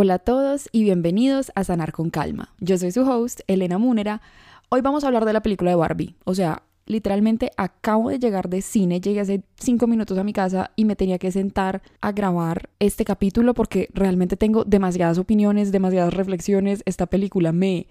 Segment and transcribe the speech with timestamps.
[0.00, 2.54] Hola a todos y bienvenidos a Sanar con Calma.
[2.60, 4.22] Yo soy su host, Elena Múnera.
[4.68, 6.14] Hoy vamos a hablar de la película de Barbie.
[6.22, 10.70] O sea, literalmente acabo de llegar de cine, llegué hace cinco minutos a mi casa
[10.76, 16.14] y me tenía que sentar a grabar este capítulo porque realmente tengo demasiadas opiniones, demasiadas
[16.14, 16.84] reflexiones.
[16.86, 17.88] Esta película me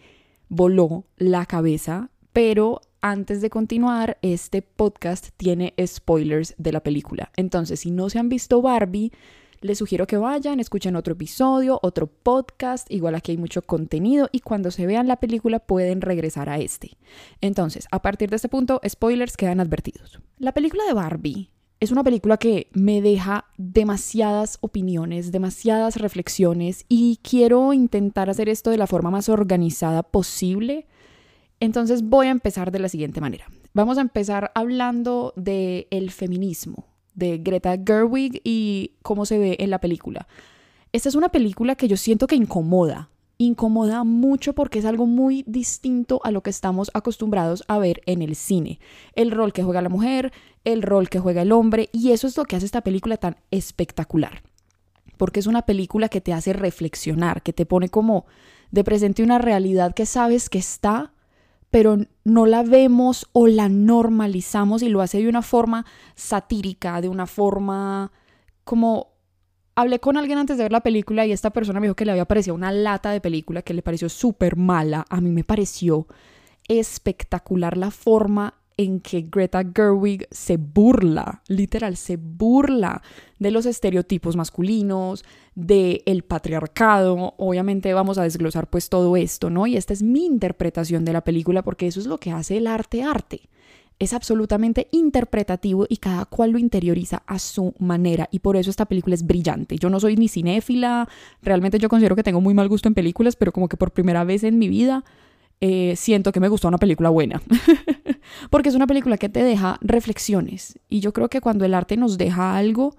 [0.47, 7.33] voló la cabeza, pero antes de continuar, este podcast tiene spoilers de la película.
[7.35, 9.11] Entonces, si no se han visto Barbie,
[9.61, 14.39] les sugiero que vayan, escuchen otro episodio, otro podcast, igual aquí hay mucho contenido y
[14.39, 16.97] cuando se vean la película pueden regresar a este.
[17.41, 20.19] Entonces, a partir de este punto, spoilers quedan advertidos.
[20.37, 27.19] La película de Barbie es una película que me deja demasiadas opiniones, demasiadas reflexiones y
[27.21, 30.87] quiero intentar hacer esto de la forma más organizada posible.
[31.59, 33.45] Entonces voy a empezar de la siguiente manera.
[33.73, 39.71] Vamos a empezar hablando del el feminismo, de Greta Gerwig y cómo se ve en
[39.71, 40.27] la película.
[40.93, 45.43] Esta es una película que yo siento que incomoda, incomoda mucho porque es algo muy
[45.47, 48.79] distinto a lo que estamos acostumbrados a ver en el cine.
[49.13, 50.31] El rol que juega la mujer,
[50.63, 53.35] el rol que juega el hombre, y eso es lo que hace esta película tan
[53.51, 54.43] espectacular.
[55.17, 58.25] Porque es una película que te hace reflexionar, que te pone como
[58.71, 61.11] de presente una realidad que sabes que está,
[61.77, 67.07] pero no la vemos o la normalizamos y lo hace de una forma satírica, de
[67.07, 68.11] una forma
[68.63, 69.09] como...
[69.75, 72.13] Hablé con alguien antes de ver la película y esta persona me dijo que le
[72.13, 75.05] había parecido una lata de película, que le pareció súper mala.
[75.07, 76.07] A mí me pareció
[76.67, 83.01] espectacular la forma en que Greta Gerwig se burla, literal, se burla
[83.39, 85.25] de los estereotipos masculinos,
[85.55, 87.33] del el patriarcado.
[87.37, 89.65] Obviamente vamos a desglosar pues todo esto, ¿no?
[89.65, 92.67] Y esta es mi interpretación de la película porque eso es lo que hace el
[92.67, 93.49] arte arte.
[93.99, 98.85] Es absolutamente interpretativo y cada cual lo interioriza a su manera y por eso esta
[98.85, 99.77] película es brillante.
[99.77, 101.09] Yo no soy ni cinéfila,
[101.41, 104.23] realmente yo considero que tengo muy mal gusto en películas, pero como que por primera
[104.23, 105.03] vez en mi vida
[105.59, 107.41] eh, siento que me gustó una película buena.
[108.49, 110.79] Porque es una película que te deja reflexiones.
[110.89, 112.95] Y yo creo que cuando el arte nos deja algo,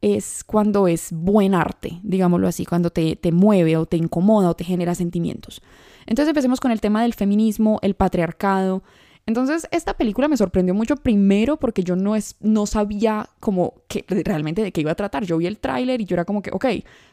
[0.00, 4.54] es cuando es buen arte, digámoslo así, cuando te, te mueve o te incomoda o
[4.54, 5.60] te genera sentimientos.
[6.06, 8.82] Entonces empecemos con el tema del feminismo, el patriarcado.
[9.26, 14.04] Entonces esta película me sorprendió mucho primero porque yo no, es, no sabía como que
[14.08, 15.24] realmente de qué iba a tratar.
[15.24, 16.66] Yo vi el tráiler y yo era como que, ok,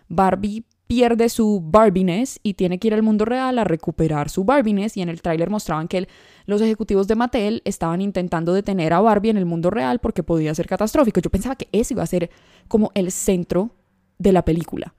[0.07, 4.97] Barbie pierde su Barbiness y tiene que ir al mundo real a recuperar su Barbiness
[4.97, 6.07] y en el tráiler mostraban que
[6.46, 10.53] los ejecutivos de Mattel estaban intentando detener a Barbie en el mundo real porque podía
[10.53, 11.19] ser catastrófico.
[11.19, 12.29] Yo pensaba que eso iba a ser
[12.68, 13.72] como el centro
[14.19, 14.94] de la película.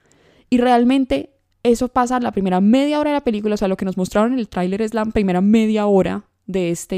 [0.51, 1.31] Y realmente
[1.63, 4.33] eso pasa la primera media hora de la película, o sea, lo que nos mostraron
[4.33, 6.97] en el tráiler es la primera media hora de, este,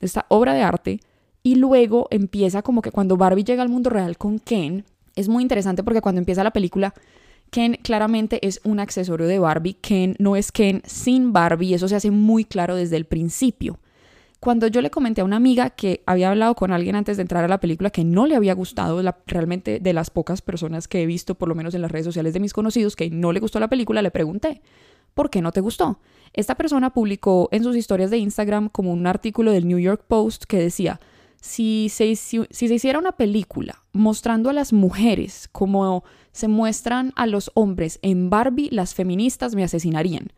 [0.00, 1.00] de esta obra de arte
[1.42, 4.84] y luego empieza como que cuando Barbie llega al mundo real con Ken,
[5.16, 6.94] es muy interesante porque cuando empieza la película
[7.50, 9.74] Ken claramente es un accesorio de Barbie.
[9.74, 11.74] Ken no es Ken sin Barbie.
[11.74, 13.78] Eso se hace muy claro desde el principio.
[14.40, 17.44] Cuando yo le comenté a una amiga que había hablado con alguien antes de entrar
[17.44, 21.06] a la película que no le había gustado, realmente de las pocas personas que he
[21.06, 23.60] visto, por lo menos en las redes sociales de mis conocidos, que no le gustó
[23.60, 24.62] la película, le pregunté,
[25.12, 25.98] ¿por qué no te gustó?
[26.32, 30.44] Esta persona publicó en sus historias de Instagram como un artículo del New York Post
[30.44, 31.00] que decía,
[31.40, 37.26] si se, si, se hiciera una película mostrando a las mujeres como se muestran a
[37.26, 40.32] los hombres en Barbie, las feministas me asesinarían.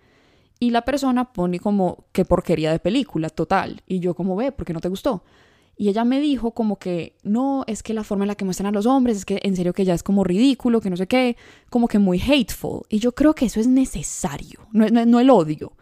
[0.60, 3.82] Y la persona pone como, qué porquería de película, total.
[3.86, 5.24] Y yo como, ve, ¿por qué no te gustó?
[5.76, 8.68] Y ella me dijo como que, no, es que la forma en la que muestran
[8.68, 11.08] a los hombres, es que en serio que ya es como ridículo, que no sé
[11.08, 11.36] qué,
[11.68, 12.82] como que muy hateful.
[12.88, 15.72] Y yo creo que eso es necesario, no, no, no el odio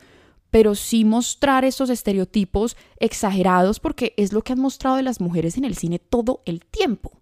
[0.51, 5.57] pero sí mostrar esos estereotipos exagerados porque es lo que han mostrado de las mujeres
[5.57, 7.13] en el cine todo el tiempo.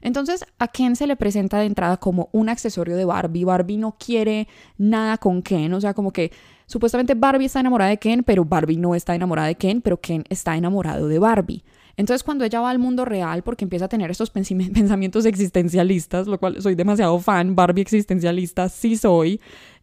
[0.00, 3.44] Entonces, ¿a Ken se le presenta de entrada como un accesorio de Barbie?
[3.44, 6.32] Barbie no quiere nada con Ken, o sea, como que
[6.66, 10.24] supuestamente Barbie está enamorada de Ken, pero Barbie no está enamorada de Ken, pero Ken
[10.28, 11.64] está enamorado de Barbie.
[11.96, 16.38] Entonces, cuando ella va al mundo real, porque empieza a tener estos pensamientos existencialistas, lo
[16.38, 19.40] cual soy demasiado fan, Barbie existencialista, sí soy,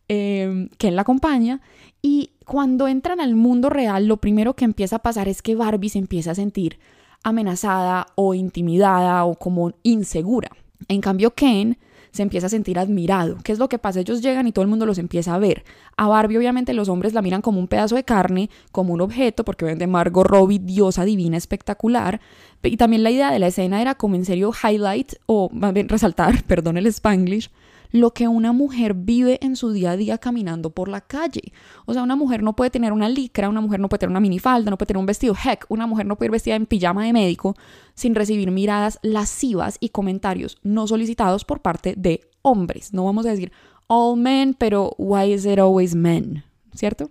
[0.10, 1.62] eh, Ken la acompaña
[2.02, 5.90] y cuando entran al mundo real, lo primero que empieza a pasar es que Barbie
[5.90, 6.78] se empieza a sentir
[7.24, 10.52] amenazada o intimidada o como insegura.
[10.88, 11.78] En cambio, Ken
[12.12, 13.38] se empieza a sentir admirado.
[13.44, 14.00] ¿Qué es lo que pasa?
[14.00, 15.66] Ellos llegan y todo el mundo los empieza a ver.
[15.98, 19.44] A Barbie obviamente los hombres la miran como un pedazo de carne, como un objeto,
[19.44, 22.22] porque de Margot Robbie, diosa divina espectacular.
[22.63, 25.50] Y también la idea de la escena era como en serio highlight o
[25.88, 27.50] resaltar, perdón el spanglish,
[27.96, 31.54] lo que una mujer vive en su día a día caminando por la calle.
[31.86, 34.20] O sea, una mujer no puede tener una licra, una mujer no puede tener una
[34.20, 35.34] minifalda, no puede tener un vestido.
[35.34, 37.56] Heck, una mujer no puede ir vestida en pijama de médico
[37.94, 42.94] sin recibir miradas lascivas y comentarios no solicitados por parte de hombres.
[42.94, 43.54] No vamos a decir
[43.88, 46.44] all men, pero why is it always men?
[46.74, 47.10] ¿Cierto?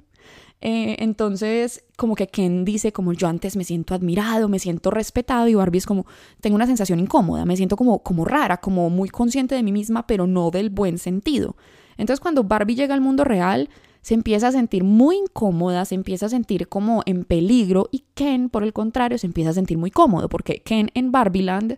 [0.67, 5.47] Eh, entonces, como que Ken dice, como yo antes me siento admirado, me siento respetado,
[5.47, 6.07] y Barbie es como,
[6.41, 10.07] tengo una sensación incómoda, me siento como, como rara, como muy consciente de mí misma,
[10.07, 11.55] pero no del buen sentido.
[11.99, 13.69] Entonces, cuando Barbie llega al mundo real,
[14.01, 18.49] se empieza a sentir muy incómoda, se empieza a sentir como en peligro, y Ken,
[18.49, 21.77] por el contrario, se empieza a sentir muy cómodo, porque Ken en Barbieland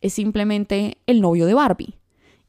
[0.00, 1.94] es simplemente el novio de Barbie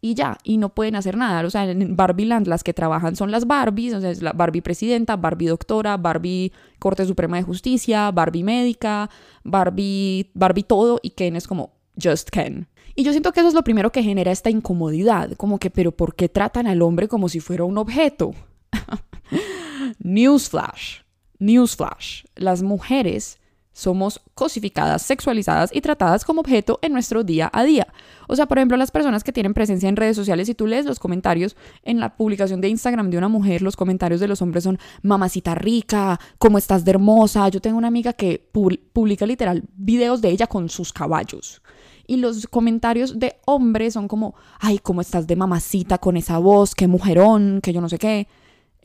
[0.06, 1.44] y ya, y no pueden hacer nada.
[1.48, 4.62] O sea, en Barbieland las que trabajan son las Barbies, o sea, es la Barbie
[4.62, 9.10] presidenta, Barbie doctora, Barbie Corte Suprema de Justicia, Barbie médica,
[9.44, 12.68] Barbie, Barbie todo, y Ken es como just Ken.
[12.94, 15.92] Y yo siento que eso es lo primero que genera esta incomodidad, como que, pero
[15.92, 18.36] ¿por qué tratan al hombre como si fuera un objeto?
[19.98, 21.00] Newsflash,
[21.40, 23.40] newsflash, las mujeres
[23.75, 27.88] somos cosificadas, sexualizadas y tratadas como objeto en nuestro día a día.
[28.30, 30.86] O sea, por ejemplo, las personas que tienen presencia en redes sociales, si tú lees
[30.86, 34.63] los comentarios en la publicación de Instagram de una mujer, los comentarios de los hombres
[34.63, 37.50] son mamacita rica, cómo estás de hermosa.
[37.50, 38.50] Yo tengo una amiga que
[38.94, 41.62] publica literal videos de ella con sus caballos.
[42.07, 46.75] Y los comentarios de hombres son como, ay, cómo estás de mamacita con esa voz,
[46.75, 48.30] qué mujerón, que yo no sé qué.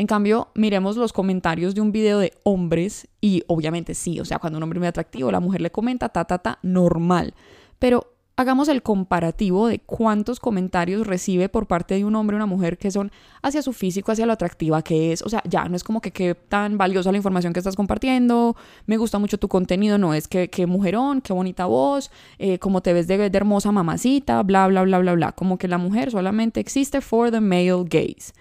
[0.00, 4.38] En cambio, miremos los comentarios de un video de hombres y obviamente sí, o sea,
[4.38, 7.34] cuando un hombre muy atractivo, la mujer le comenta, ta, ta, ta, normal.
[7.78, 12.46] Pero hagamos el comparativo de cuántos comentarios recibe por parte de un hombre o una
[12.46, 13.12] mujer que son
[13.42, 15.20] hacia su físico, hacia lo atractiva que es.
[15.20, 18.56] O sea, ya no es como que qué tan valiosa la información que estás compartiendo,
[18.86, 22.80] me gusta mucho tu contenido, no es que qué mujerón, qué bonita voz, eh, como
[22.80, 25.32] te ves de, de hermosa mamacita, bla, bla, bla, bla, bla.
[25.32, 28.32] Como que la mujer solamente existe for the male gaze.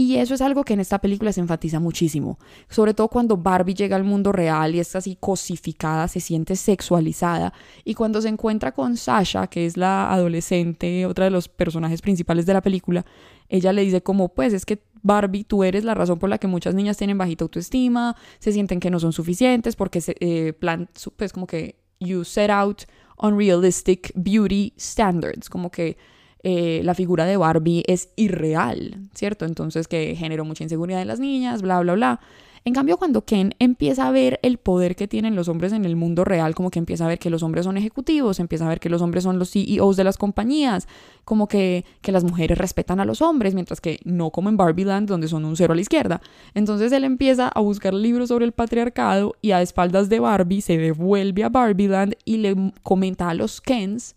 [0.00, 2.38] Y eso es algo que en esta película se enfatiza muchísimo,
[2.70, 7.52] sobre todo cuando Barbie llega al mundo real y está así cosificada, se siente sexualizada,
[7.84, 12.46] y cuando se encuentra con Sasha, que es la adolescente, otra de los personajes principales
[12.46, 13.04] de la película,
[13.50, 16.46] ella le dice como, pues es que Barbie, tú eres la razón por la que
[16.46, 20.88] muchas niñas tienen bajita autoestima, se sienten que no son suficientes, porque se, eh, plan,
[21.18, 22.84] pues como que you set out
[23.18, 25.98] unrealistic beauty standards, como que
[26.42, 29.44] eh, la figura de Barbie es irreal, ¿cierto?
[29.44, 32.20] Entonces que generó mucha inseguridad en las niñas, bla, bla, bla.
[32.64, 35.96] En cambio, cuando Ken empieza a ver el poder que tienen los hombres en el
[35.96, 38.80] mundo real, como que empieza a ver que los hombres son ejecutivos, empieza a ver
[38.80, 40.86] que los hombres son los CEOs de las compañías,
[41.24, 45.08] como que, que las mujeres respetan a los hombres, mientras que no como en Barbieland,
[45.08, 46.20] donde son un cero a la izquierda.
[46.52, 50.76] Entonces él empieza a buscar libros sobre el patriarcado y a espaldas de Barbie se
[50.76, 54.16] devuelve a Barbieland y le comenta a los Kens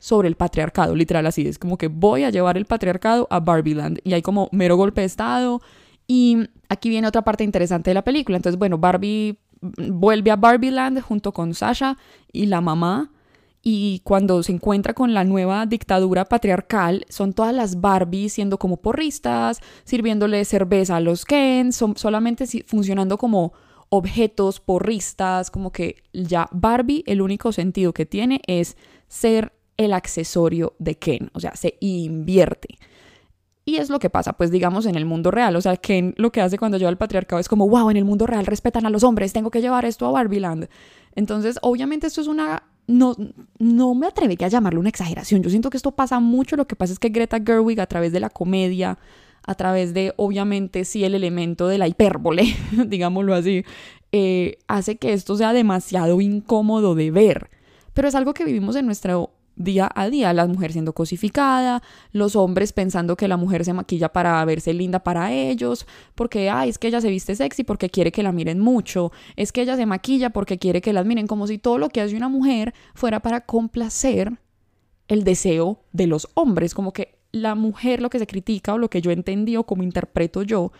[0.00, 4.00] sobre el patriarcado, literal así, es como que voy a llevar el patriarcado a Barbieland
[4.02, 5.60] y hay como mero golpe de estado
[6.08, 11.00] y aquí viene otra parte interesante de la película, entonces bueno, Barbie vuelve a Barbieland
[11.00, 11.96] junto con Sasha
[12.32, 13.12] y la mamá
[13.62, 18.78] y cuando se encuentra con la nueva dictadura patriarcal, son todas las Barbies siendo como
[18.78, 23.52] porristas, sirviéndole cerveza a los Ken, solamente funcionando como
[23.90, 28.76] objetos porristas, como que ya Barbie el único sentido que tiene es
[29.08, 32.78] ser el accesorio de Ken, o sea, se invierte.
[33.64, 35.56] Y es lo que pasa, pues digamos, en el mundo real.
[35.56, 38.04] O sea, Ken lo que hace cuando lleva al patriarcado es como, wow, en el
[38.04, 40.68] mundo real respetan a los hombres, tengo que llevar esto a Barbieland.
[41.14, 42.62] Entonces, obviamente esto es una...
[42.86, 43.14] No,
[43.58, 45.42] no me atrevería a llamarlo una exageración.
[45.42, 46.56] Yo siento que esto pasa mucho.
[46.56, 48.98] Lo que pasa es que Greta Gerwig, a través de la comedia,
[49.46, 52.54] a través de, obviamente, sí, el elemento de la hipérbole,
[52.86, 53.64] digámoslo así,
[54.12, 57.50] eh, hace que esto sea demasiado incómodo de ver.
[57.94, 59.30] Pero es algo que vivimos en nuestro
[59.60, 64.08] día a día, la mujer siendo cosificada, los hombres pensando que la mujer se maquilla
[64.08, 68.10] para verse linda para ellos, porque, ay, es que ella se viste sexy porque quiere
[68.10, 71.46] que la miren mucho, es que ella se maquilla porque quiere que las miren, como
[71.46, 74.32] si todo lo que hace una mujer fuera para complacer
[75.08, 78.88] el deseo de los hombres, como que la mujer lo que se critica o lo
[78.90, 80.72] que yo entendí o como interpreto yo,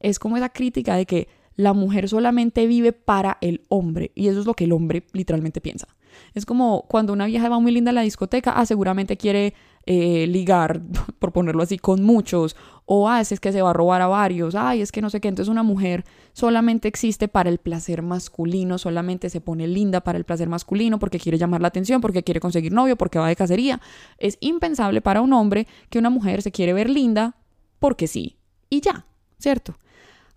[0.00, 4.40] es como esa crítica de que la mujer solamente vive para el hombre y eso
[4.40, 5.86] es lo que el hombre literalmente piensa.
[6.34, 9.54] Es como cuando una vieja va muy linda a la discoteca, ah, seguramente quiere
[9.86, 10.80] eh, ligar,
[11.18, 12.56] por ponerlo así, con muchos,
[12.86, 15.20] o ah, es que se va a robar a varios, ay, es que no sé
[15.20, 20.18] qué, entonces una mujer solamente existe para el placer masculino, solamente se pone linda para
[20.18, 23.36] el placer masculino porque quiere llamar la atención, porque quiere conseguir novio, porque va de
[23.36, 23.80] cacería.
[24.18, 27.36] Es impensable para un hombre que una mujer se quiere ver linda
[27.78, 28.36] porque sí,
[28.70, 29.06] y ya,
[29.38, 29.74] ¿cierto?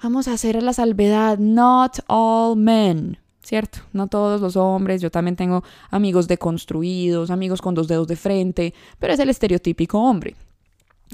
[0.03, 3.17] Vamos a hacer la salvedad, not all men.
[3.47, 3.79] ¿Cierto?
[3.93, 8.73] No todos los hombres, yo también tengo amigos deconstruidos, amigos con dos dedos de frente,
[8.99, 10.35] pero es el estereotípico hombre.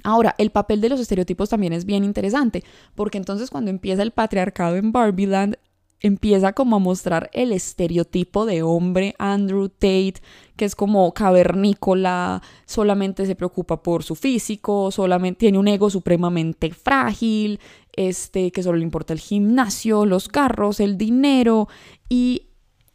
[0.03, 2.63] Ahora, el papel de los estereotipos también es bien interesante,
[2.95, 5.57] porque entonces cuando empieza el patriarcado en Barbieland,
[5.99, 10.15] empieza como a mostrar el estereotipo de hombre Andrew Tate,
[10.55, 16.71] que es como cavernícola, solamente se preocupa por su físico, solamente tiene un ego supremamente
[16.71, 17.59] frágil,
[17.95, 21.67] este, que solo le importa el gimnasio, los carros, el dinero
[22.09, 22.47] y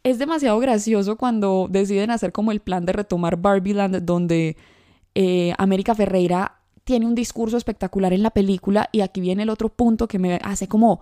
[0.03, 4.57] es demasiado gracioso cuando deciden hacer como el plan de retomar Barbieland, donde
[5.15, 9.69] eh, América Ferreira tiene un discurso espectacular en la película y aquí viene el otro
[9.69, 11.01] punto que me hace como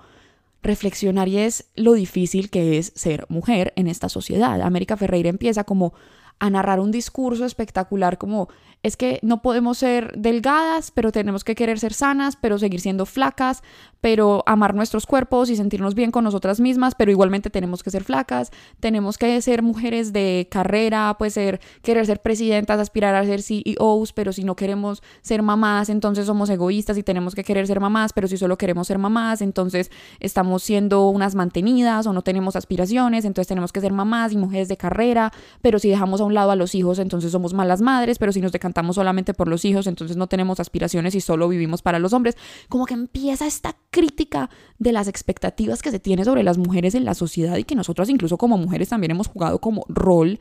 [0.63, 4.61] reflexionar y es lo difícil que es ser mujer en esta sociedad.
[4.61, 5.93] América Ferreira empieza como
[6.39, 8.49] a narrar un discurso espectacular como
[8.83, 13.05] es que no podemos ser delgadas, pero tenemos que querer ser sanas, pero seguir siendo
[13.05, 13.63] flacas,
[14.01, 18.03] pero amar nuestros cuerpos y sentirnos bien con nosotras mismas, pero igualmente tenemos que ser
[18.03, 23.41] flacas, tenemos que ser mujeres de carrera, pues ser, querer ser presidentas, aspirar a ser
[23.41, 27.79] CEOs, pero si no queremos ser mamás, entonces somos egoístas y tenemos que querer ser
[27.79, 32.55] mamás, pero si solo queremos ser mamás, entonces estamos siendo unas mantenidas o no tenemos
[32.55, 36.33] aspiraciones, entonces tenemos que ser mamás y mujeres de carrera, pero si dejamos a un
[36.33, 39.65] lado a los hijos, entonces somos malas madres, pero si nos decantamos solamente por los
[39.65, 42.37] hijos, entonces no tenemos aspiraciones y solo vivimos para los hombres,
[42.69, 47.05] como que empieza esta crítica de las expectativas que se tiene sobre las mujeres en
[47.05, 50.39] la sociedad y que nosotras incluso como mujeres también hemos jugado como rol,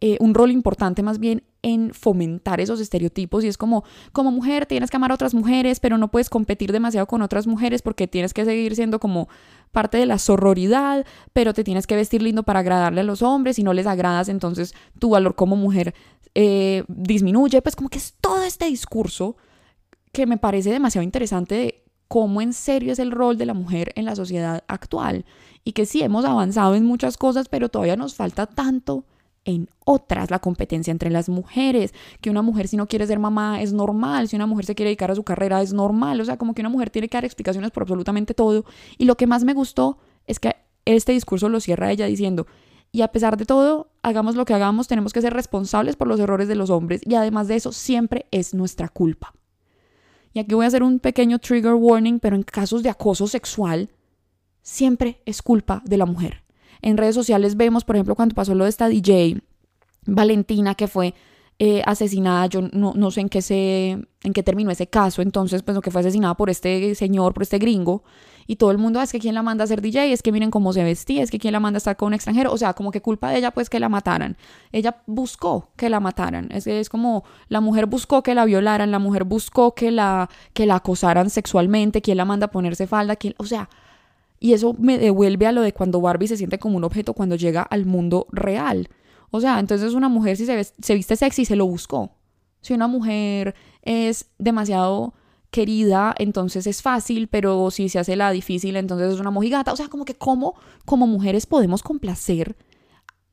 [0.00, 4.66] eh, un rol importante más bien en fomentar esos estereotipos y es como, como mujer
[4.66, 8.06] tienes que amar a otras mujeres, pero no puedes competir demasiado con otras mujeres porque
[8.06, 9.28] tienes que seguir siendo como
[9.72, 13.58] parte de la sororidad, pero te tienes que vestir lindo para agradarle a los hombres
[13.58, 15.94] y no les agradas, entonces tu valor como mujer
[16.34, 19.36] eh, disminuye, pues como que es todo este discurso
[20.12, 23.92] que me parece demasiado interesante de cómo en serio es el rol de la mujer
[23.96, 25.24] en la sociedad actual
[25.64, 29.04] y que sí hemos avanzado en muchas cosas, pero todavía nos falta tanto
[29.46, 33.62] en otras, la competencia entre las mujeres, que una mujer si no quiere ser mamá
[33.62, 36.36] es normal, si una mujer se quiere dedicar a su carrera es normal, o sea,
[36.36, 38.64] como que una mujer tiene que dar explicaciones por absolutamente todo.
[38.98, 42.46] Y lo que más me gustó es que este discurso lo cierra ella diciendo,
[42.92, 46.20] y a pesar de todo, hagamos lo que hagamos, tenemos que ser responsables por los
[46.20, 49.32] errores de los hombres y además de eso, siempre es nuestra culpa.
[50.32, 53.90] Y aquí voy a hacer un pequeño trigger warning, pero en casos de acoso sexual,
[54.62, 56.45] siempre es culpa de la mujer.
[56.82, 59.40] En redes sociales vemos, por ejemplo, cuando pasó lo de esta DJ,
[60.06, 61.14] Valentina, que fue
[61.58, 65.62] eh, asesinada, yo no, no, sé en qué, se, en qué terminó ese caso, entonces,
[65.62, 68.04] pues, que fue asesinada por este señor, por este gringo,
[68.46, 70.32] y todo el mundo, ah, es que quién la manda a ser DJ, es que
[70.32, 72.58] miren cómo se vestía, es que quién la manda a estar con un extranjero, o
[72.58, 74.36] sea, como que culpa de ella, pues, que la mataran.
[74.70, 78.98] Ella buscó que la mataran, es, es como la mujer buscó que la violaran, la
[78.98, 83.34] mujer buscó que la, que la acosaran sexualmente, quién la manda a ponerse falda, quién,
[83.38, 83.70] o sea,
[84.38, 87.36] y eso me devuelve a lo de cuando Barbie se siente como un objeto cuando
[87.36, 88.88] llega al mundo real.
[89.30, 92.12] O sea, entonces una mujer si se, se viste sexy se lo buscó.
[92.60, 95.14] Si una mujer es demasiado
[95.50, 99.72] querida, entonces es fácil, pero si se hace la difícil, entonces es una mojigata.
[99.72, 102.56] O sea, como que como, como mujeres podemos complacer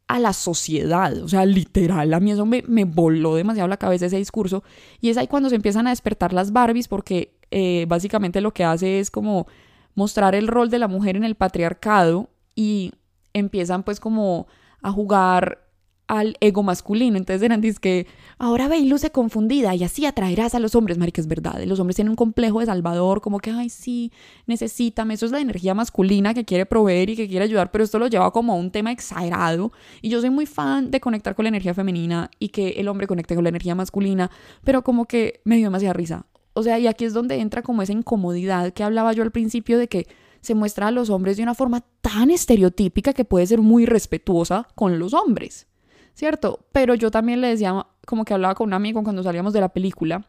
[0.08, 1.18] a la sociedad.
[1.24, 4.64] O sea, literal, a mí eso me, me voló demasiado la cabeza ese discurso.
[5.02, 8.64] Y es ahí cuando se empiezan a despertar las Barbies, porque eh, básicamente lo que
[8.64, 9.48] hace es como
[9.96, 12.92] mostrar el rol de la mujer en el patriarcado y
[13.34, 14.48] empiezan pues como
[14.82, 15.64] a jugar
[16.08, 17.18] al ego masculino.
[17.18, 18.08] Entonces eran que
[18.38, 20.98] ahora ve y luce confundida y así atraerás a los hombres.
[20.98, 21.64] Marica, es verdad.
[21.66, 24.12] Los hombres tienen un complejo de salvador, como que, ay, sí,
[24.46, 25.14] necesítame.
[25.14, 28.08] Eso es la energía masculina que quiere proveer y que quiere ayudar, pero esto lo
[28.08, 29.72] lleva como a un tema exagerado.
[30.02, 33.08] Y yo soy muy fan de conectar con la energía femenina y que el hombre
[33.08, 34.30] conecte con la energía masculina,
[34.64, 36.26] pero como que me dio demasiada risa.
[36.54, 39.78] O sea, y aquí es donde entra como esa incomodidad que hablaba yo al principio
[39.78, 40.08] de que
[40.42, 44.68] se muestra a los hombres de una forma tan estereotípica que puede ser muy respetuosa
[44.76, 45.68] con los hombres,
[46.14, 46.66] ¿cierto?
[46.72, 49.70] Pero yo también le decía, como que hablaba con un amigo cuando salíamos de la
[49.70, 50.28] película,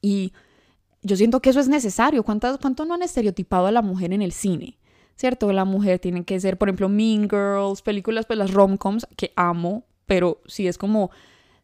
[0.00, 0.32] y
[1.02, 2.22] yo siento que eso es necesario.
[2.22, 4.78] ¿Cuántas, ¿Cuánto no han estereotipado a la mujer en el cine?
[5.16, 5.52] ¿Cierto?
[5.52, 9.84] La mujer tiene que ser, por ejemplo, Mean Girls, películas, pues las rom-coms, que amo,
[10.04, 11.10] pero sí es como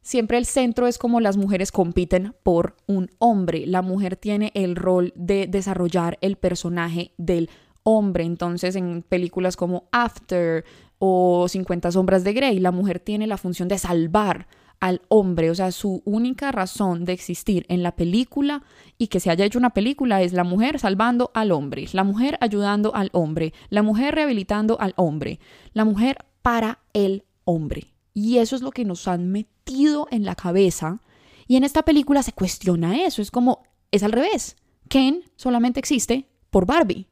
[0.02, 3.66] siempre el centro es como las mujeres compiten por un hombre.
[3.66, 7.49] La mujer tiene el rol de desarrollar el personaje del
[7.85, 8.25] hombre.
[8.25, 10.64] Entonces, en películas como After
[10.99, 14.47] o 50 sombras de Grey, la mujer tiene la función de salvar
[14.82, 18.64] al hombre, o sea, su única razón de existir en la película
[18.99, 22.37] y que se haya hecho una película es la mujer salvando al hombre, la mujer
[22.40, 25.38] ayudando al hombre, la mujer rehabilitando al hombre,
[25.73, 27.91] la mujer para el hombre.
[28.14, 31.00] Y eso es lo que nos han metido en la cabeza.
[31.47, 33.23] Y en esta película se cuestiona eso.
[33.23, 34.57] Es como, es al revés.
[34.88, 37.09] Ken solamente existe por Barbie.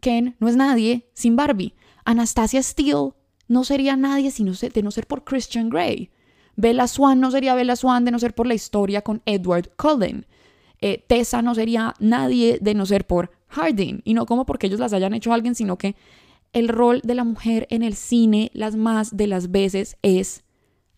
[0.00, 1.74] Ken no es nadie sin Barbie.
[2.04, 3.12] Anastasia Steele
[3.48, 6.10] no sería nadie sino de no ser por Christian Grey.
[6.56, 10.26] Bella Swan no sería Bella Swan de no ser por la historia con Edward Cullen.
[10.80, 14.02] Eh, Tessa no sería nadie de no ser por Harding.
[14.04, 15.94] Y no como porque ellos las hayan hecho a alguien, sino que
[16.52, 20.44] el rol de la mujer en el cine las más de las veces es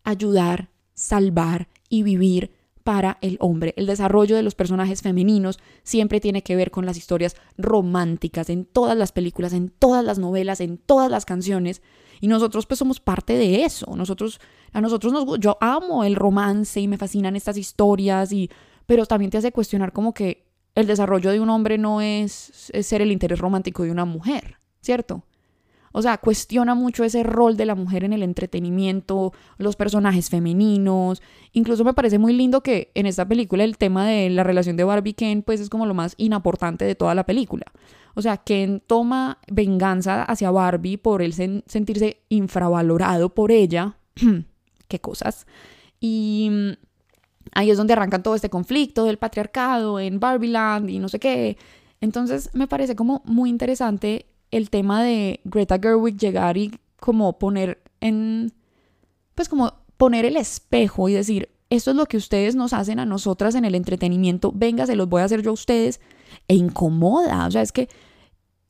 [0.02, 3.72] ayudar, salvar y vivir para el hombre.
[3.76, 8.66] El desarrollo de los personajes femeninos siempre tiene que ver con las historias románticas en
[8.66, 11.82] todas las películas, en todas las novelas, en todas las canciones.
[12.20, 13.96] Y nosotros pues somos parte de eso.
[13.96, 14.40] Nosotros,
[14.72, 18.50] a nosotros nos, yo amo el romance y me fascinan estas historias y,
[18.86, 20.44] pero también te hace cuestionar como que
[20.74, 24.58] el desarrollo de un hombre no es, es ser el interés romántico de una mujer,
[24.82, 25.22] ¿cierto?
[25.96, 31.22] O sea, cuestiona mucho ese rol de la mujer en el entretenimiento, los personajes femeninos.
[31.52, 34.82] Incluso me parece muy lindo que en esta película el tema de la relación de
[34.82, 37.66] Barbie Ken pues es como lo más inaportante de toda la película.
[38.14, 43.96] O sea, Ken toma venganza hacia Barbie por él sentirse infravalorado por ella.
[44.88, 45.46] Qué cosas.
[46.00, 46.70] Y mm,
[47.52, 51.56] ahí es donde arrancan todo este conflicto del patriarcado en Barbieland y no sé qué.
[52.00, 57.82] Entonces me parece como muy interesante el tema de Greta Gerwig llegar y como poner
[58.00, 58.52] en,
[59.34, 63.06] pues como poner el espejo y decir, esto es lo que ustedes nos hacen a
[63.06, 66.00] nosotras en el entretenimiento, venga, se los voy a hacer yo a ustedes,
[66.48, 67.88] e incomoda, o sea, es que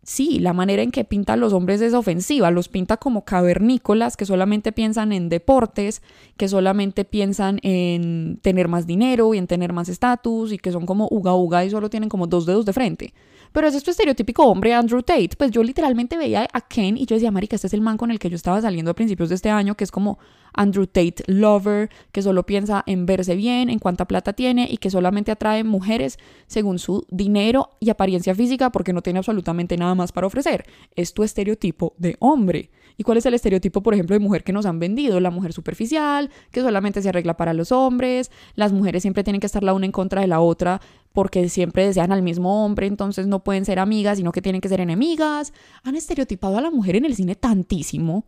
[0.05, 4.17] sí, la manera en que pinta a los hombres es ofensiva, los pinta como cavernícolas
[4.17, 6.03] que solamente piensan en deportes,
[6.37, 10.87] que solamente piensan en tener más dinero y en tener más estatus y que son
[10.87, 13.15] como uga uga y solo tienen como dos dedos de frente.
[13.55, 15.31] Pero es este estereotípico hombre Andrew Tate.
[15.39, 18.11] Pues yo literalmente veía a Ken y yo decía, marica, este es el man con
[18.11, 20.19] el que yo estaba saliendo a principios de este año, que es como
[20.53, 24.91] Andrew Tate lover, que solo piensa en verse bien, en cuánta plata tiene y que
[24.91, 26.19] solamente atrae mujeres
[26.49, 30.65] según su dinero y apariencia física porque no tiene absolutamente nada más para ofrecer.
[30.97, 32.71] Es tu estereotipo de hombre.
[32.97, 35.19] ¿Y cuál es el estereotipo, por ejemplo, de mujer que nos han vendido?
[35.21, 39.47] La mujer superficial, que solamente se arregla para los hombres, las mujeres siempre tienen que
[39.47, 40.81] estar la una en contra de la otra
[41.13, 44.69] porque siempre desean al mismo hombre, entonces no pueden ser amigas, sino que tienen que
[44.69, 45.53] ser enemigas.
[45.83, 48.27] Han estereotipado a la mujer en el cine tantísimo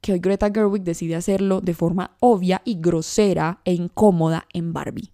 [0.00, 5.12] que hoy Greta Gerwig decide hacerlo de forma obvia y grosera e incómoda en Barbie.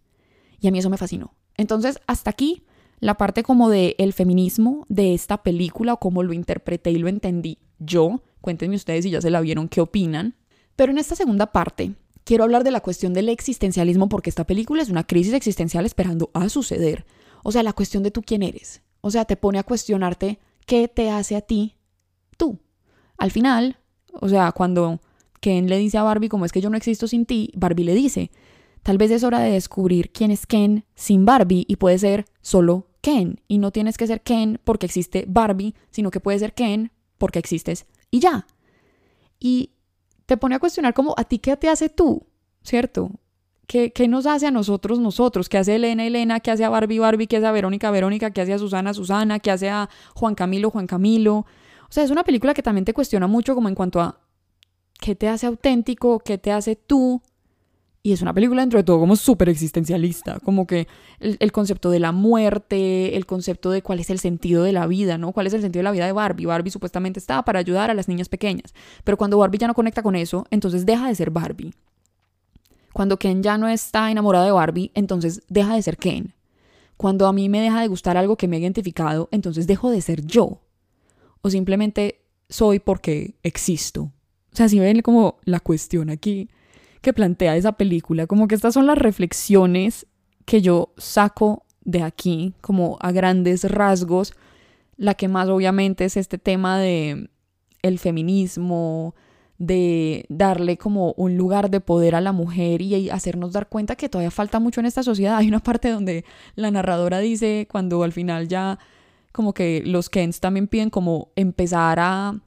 [0.60, 1.34] Y a mí eso me fascinó.
[1.56, 2.64] Entonces, hasta aquí
[3.00, 7.08] la parte como de el feminismo de esta película o cómo lo interpreté y lo
[7.08, 8.22] entendí yo.
[8.44, 10.34] Cuéntenme ustedes si ya se la vieron, qué opinan.
[10.76, 11.92] Pero en esta segunda parte
[12.24, 16.30] quiero hablar de la cuestión del existencialismo porque esta película es una crisis existencial esperando
[16.34, 17.06] a suceder.
[17.42, 18.82] O sea, la cuestión de tú quién eres.
[19.00, 21.76] O sea, te pone a cuestionarte qué te hace a ti
[22.36, 22.58] tú.
[23.16, 23.78] Al final,
[24.12, 25.00] o sea, cuando
[25.40, 27.94] Ken le dice a Barbie como es que yo no existo sin ti, Barbie le
[27.94, 28.30] dice,
[28.82, 32.88] tal vez es hora de descubrir quién es Ken sin Barbie y puede ser solo
[33.00, 33.40] Ken.
[33.48, 37.38] Y no tienes que ser Ken porque existe Barbie, sino que puede ser Ken porque
[37.38, 38.46] existes y ya.
[39.40, 39.72] Y
[40.26, 42.24] te pone a cuestionar como, ¿a ti qué te hace tú?
[42.62, 43.10] ¿Cierto?
[43.66, 45.48] ¿Qué, ¿Qué, nos hace a nosotros nosotros?
[45.48, 46.38] ¿Qué hace Elena Elena?
[46.38, 47.26] ¿Qué hace a Barbie Barbie?
[47.26, 48.30] ¿Qué hace a Verónica Verónica?
[48.30, 49.40] ¿Qué hace a Susana Susana?
[49.40, 51.38] ¿Qué hace a Juan Camilo Juan Camilo?
[51.38, 51.46] O
[51.88, 54.20] sea, es una película que también te cuestiona mucho como en cuanto a
[55.00, 57.20] qué te hace auténtico, qué te hace tú,
[58.06, 60.86] y es una película dentro de todo como súper existencialista, como que
[61.20, 65.16] el, concepto de la muerte, el concepto de cuál es el sentido de la vida,
[65.16, 65.32] ¿no?
[65.32, 66.44] ¿Cuál es el sentido de la vida de Barbie?
[66.44, 70.02] Barbie supuestamente estaba para ayudar a las niñas pequeñas, pero cuando Barbie ya no conecta
[70.02, 71.72] con eso, entonces deja de ser Barbie.
[72.92, 76.34] Cuando Ken ya no está enamorado de Barbie, entonces deja de ser Ken.
[76.98, 80.02] Cuando a mí me deja de gustar algo que me ha identificado, entonces dejo de
[80.02, 80.60] ser yo.
[81.40, 84.02] O simplemente soy porque existo.
[84.52, 86.50] O sea, si ven como la cuestión aquí
[87.04, 88.26] que plantea esa película.
[88.26, 90.06] Como que estas son las reflexiones
[90.44, 94.34] que yo saco de aquí, como a grandes rasgos.
[94.96, 97.30] La que más obviamente es este tema de
[97.82, 99.14] el feminismo,
[99.58, 104.08] de darle como un lugar de poder a la mujer y hacernos dar cuenta que
[104.08, 105.36] todavía falta mucho en esta sociedad.
[105.38, 106.24] Hay una parte donde
[106.56, 108.78] la narradora dice, cuando al final ya
[109.32, 112.40] como que los Kens también piden como empezar a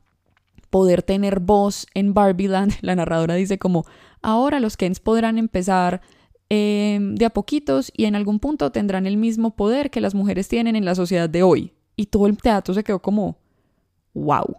[0.69, 3.85] poder tener voz en Barbieland, la narradora dice como,
[4.21, 6.01] Ahora los Kens podrán empezar
[6.49, 10.47] em, de a poquitos y en algún punto tendrán el mismo poder que las mujeres
[10.47, 11.73] tienen en la sociedad de hoy.
[11.95, 13.37] Y todo el teatro se quedó como,
[14.13, 14.57] wow.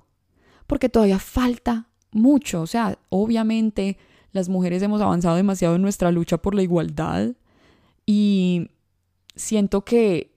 [0.67, 2.63] Porque todavía falta mucho.
[2.63, 3.97] O sea, obviamente
[4.33, 7.33] las mujeres hemos avanzado demasiado en nuestra lucha por la igualdad
[8.07, 8.71] y
[9.35, 10.35] siento que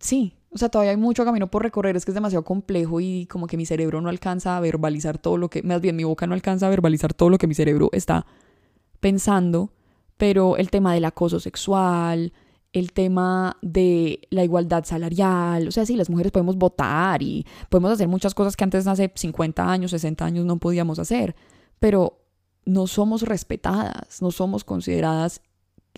[0.00, 3.26] sí, o sea, todavía hay mucho camino por recorrer, es que es demasiado complejo y
[3.26, 6.26] como que mi cerebro no alcanza a verbalizar todo lo que, más bien mi boca
[6.26, 8.26] no alcanza a verbalizar todo lo que mi cerebro está
[9.00, 9.72] pensando,
[10.16, 12.32] pero el tema del acoso sexual,
[12.72, 17.92] el tema de la igualdad salarial, o sea, sí, las mujeres podemos votar y podemos
[17.92, 21.34] hacer muchas cosas que antes hace 50 años, 60 años no podíamos hacer,
[21.78, 22.20] pero
[22.64, 25.40] no somos respetadas, no somos consideradas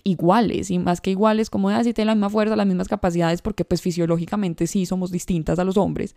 [0.03, 3.41] iguales y más que iguales, como de así tienen la misma fuerza, las mismas capacidades,
[3.41, 6.15] porque pues fisiológicamente sí somos distintas a los hombres.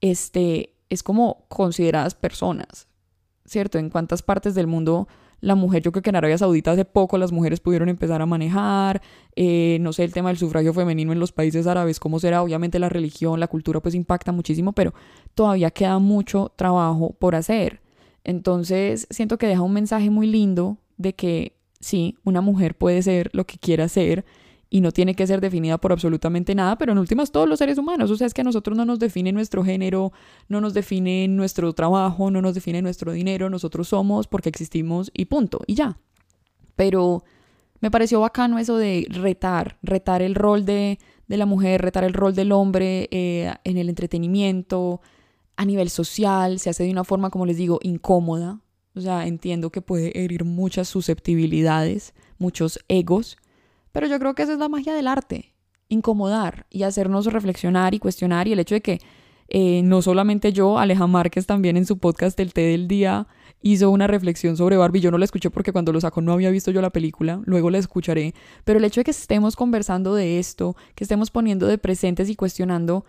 [0.00, 2.86] Este, es como consideradas personas,
[3.44, 3.78] ¿cierto?
[3.78, 5.08] En cuántas partes del mundo
[5.42, 8.26] la mujer, yo creo que en Arabia Saudita hace poco las mujeres pudieron empezar a
[8.26, 9.02] manejar,
[9.34, 12.78] eh, no sé, el tema del sufragio femenino en los países árabes, cómo será, obviamente
[12.78, 14.94] la religión, la cultura pues impacta muchísimo, pero
[15.34, 17.80] todavía queda mucho trabajo por hacer.
[18.22, 23.28] Entonces siento que deja un mensaje muy lindo de que sí, una mujer puede ser
[23.32, 24.24] lo que quiera ser
[24.72, 27.76] y no tiene que ser definida por absolutamente nada, pero en últimas todos los seres
[27.76, 30.12] humanos, o sea, es que a nosotros no nos define nuestro género,
[30.48, 35.26] no nos define nuestro trabajo, no nos define nuestro dinero, nosotros somos porque existimos y
[35.26, 35.98] punto, y ya.
[36.74, 37.22] Pero
[37.82, 42.14] me pareció bacano eso de retar, retar el rol de, de la mujer, retar el
[42.14, 45.02] rol del hombre eh, en el entretenimiento,
[45.54, 48.62] a nivel social, se hace de una forma, como les digo, incómoda.
[48.94, 53.36] O sea, entiendo que puede herir muchas susceptibilidades, muchos egos,
[53.92, 55.54] pero yo creo que esa es la magia del arte,
[55.88, 59.00] incomodar y hacernos reflexionar y cuestionar y el hecho de que
[59.48, 63.26] eh, no solamente yo, Aleja Márquez también en su podcast El Té del Día
[63.60, 65.00] hizo una reflexión sobre Barbie.
[65.00, 67.68] Yo no la escuché porque cuando lo sacó no había visto yo la película, luego
[67.68, 68.34] la escucharé.
[68.64, 72.34] Pero el hecho de que estemos conversando de esto, que estemos poniendo de presentes y
[72.34, 73.04] cuestionando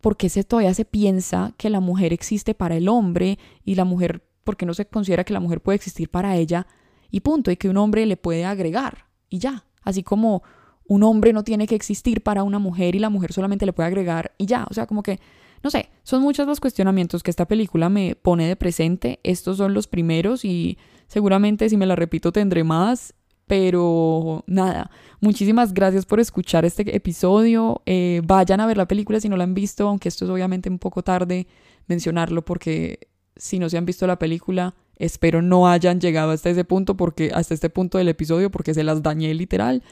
[0.00, 3.84] por qué se, todavía se piensa que la mujer existe para el hombre y la
[3.84, 6.66] mujer, por qué no se considera que la mujer puede existir para ella
[7.10, 9.64] y punto, y que un hombre le puede agregar y ya.
[9.84, 10.42] Así como
[10.86, 13.86] un hombre no tiene que existir para una mujer y la mujer solamente le puede
[13.86, 14.66] agregar y ya.
[14.70, 15.20] O sea, como que,
[15.62, 19.20] no sé, son muchos los cuestionamientos que esta película me pone de presente.
[19.22, 23.14] Estos son los primeros y seguramente si me la repito tendré más.
[23.46, 27.82] Pero nada, muchísimas gracias por escuchar este episodio.
[27.84, 30.70] Eh, vayan a ver la película si no la han visto, aunque esto es obviamente
[30.70, 31.46] un poco tarde
[31.86, 36.64] mencionarlo porque si no se han visto la película, Espero no hayan llegado hasta ese
[36.64, 39.82] punto porque hasta este punto del episodio porque se las dañé literal.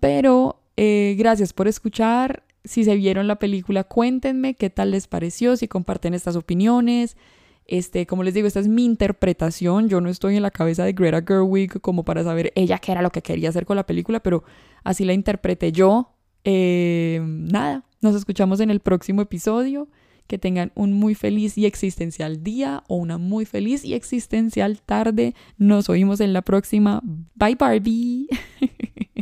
[0.00, 2.44] Pero eh, gracias por escuchar.
[2.64, 7.16] Si se vieron la película, cuéntenme qué tal les pareció, si comparten estas opiniones.
[7.66, 9.88] Este, como les digo, esta es mi interpretación.
[9.88, 13.02] Yo no estoy en la cabeza de Greta Gerwig como para saber ella qué era
[13.02, 14.44] lo que quería hacer con la película, pero
[14.84, 16.12] así la interpreté yo.
[16.44, 19.88] Eh, nada, nos escuchamos en el próximo episodio
[20.32, 25.34] que tengan un muy feliz y existencial día o una muy feliz y existencial tarde.
[25.58, 27.02] Nos oímos en la próxima.
[27.34, 28.28] Bye Barbie.